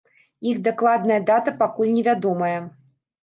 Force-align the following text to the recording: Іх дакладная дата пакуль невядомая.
Іх 0.51 0.61
дакладная 0.67 1.17
дата 1.27 1.53
пакуль 1.61 1.93
невядомая. 1.99 2.57